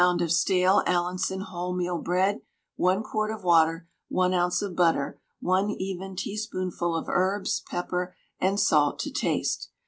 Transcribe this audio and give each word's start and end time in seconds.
of 0.19 0.31
stale 0.31 0.81
Allinson 0.87 1.41
wholemeal 1.43 2.03
bread, 2.03 2.39
1 2.75 3.03
quart 3.03 3.29
of 3.29 3.43
water, 3.43 3.87
1 4.07 4.33
oz. 4.33 4.63
of 4.63 4.75
butter, 4.75 5.21
1 5.41 5.69
even 5.77 6.15
teaspoonful 6.15 6.95
of 6.95 7.05
herbs, 7.07 7.61
pepper 7.69 8.15
and 8.39 8.59
salt 8.59 8.97
to 8.97 9.11
taste. 9.11 9.69